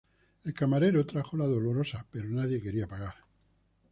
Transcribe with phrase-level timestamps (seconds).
[0.45, 3.13] El camarero trajo la dolorosa pero nadie quería pagar